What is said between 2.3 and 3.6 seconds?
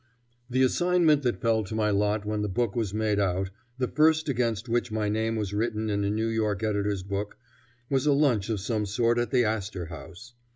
the book was made out,